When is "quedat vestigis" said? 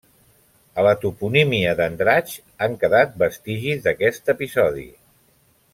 2.85-3.85